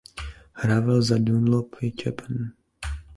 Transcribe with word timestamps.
Hrával 0.53 1.01
za 1.01 1.17
Dunlop 1.17 1.75
Japan. 2.05 2.51